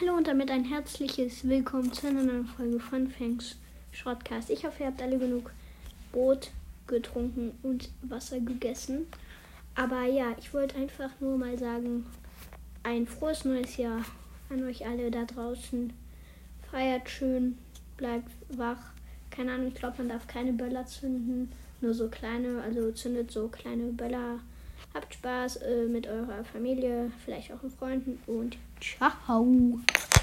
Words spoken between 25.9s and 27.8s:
eurer Familie, vielleicht auch mit